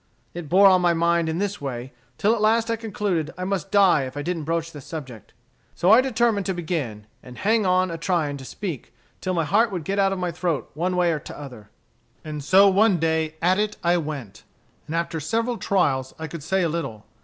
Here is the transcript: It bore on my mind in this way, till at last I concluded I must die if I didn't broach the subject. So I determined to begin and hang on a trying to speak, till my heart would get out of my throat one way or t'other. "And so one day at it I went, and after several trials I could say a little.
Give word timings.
It 0.33 0.49
bore 0.49 0.65
on 0.65 0.81
my 0.81 0.95
mind 0.95 1.29
in 1.29 1.37
this 1.37 1.61
way, 1.61 1.93
till 2.17 2.33
at 2.33 2.41
last 2.41 2.71
I 2.71 2.75
concluded 2.75 3.29
I 3.37 3.43
must 3.43 3.69
die 3.69 4.05
if 4.05 4.17
I 4.17 4.23
didn't 4.23 4.45
broach 4.45 4.71
the 4.71 4.81
subject. 4.81 5.31
So 5.75 5.91
I 5.91 6.01
determined 6.01 6.47
to 6.47 6.55
begin 6.55 7.05
and 7.21 7.37
hang 7.37 7.67
on 7.67 7.91
a 7.91 7.99
trying 7.99 8.37
to 8.37 8.43
speak, 8.43 8.95
till 9.21 9.35
my 9.35 9.45
heart 9.45 9.71
would 9.71 9.83
get 9.83 9.99
out 9.99 10.11
of 10.11 10.17
my 10.17 10.31
throat 10.31 10.71
one 10.73 10.95
way 10.95 11.11
or 11.11 11.19
t'other. 11.19 11.69
"And 12.25 12.43
so 12.43 12.67
one 12.67 12.97
day 12.97 13.35
at 13.43 13.59
it 13.59 13.77
I 13.83 13.97
went, 13.97 14.41
and 14.87 14.95
after 14.95 15.19
several 15.19 15.59
trials 15.59 16.15
I 16.17 16.25
could 16.25 16.41
say 16.41 16.63
a 16.63 16.67
little. 16.69 17.05